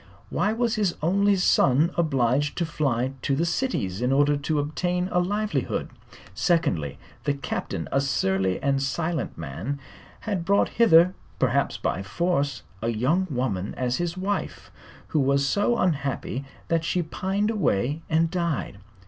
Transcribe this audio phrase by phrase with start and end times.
[0.31, 5.07] Why was his only son obliged to fly to the cities in order to obtain
[5.11, 5.91] a livelihood?
[6.33, 9.79] Secondly, the Captain, a surly and silent man,
[10.21, 14.71] had brought hither perhaps by force a young woman as his wife
[15.09, 18.79] who was so unhappy that she pined away and died.